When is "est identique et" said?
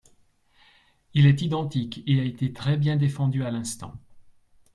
1.27-2.19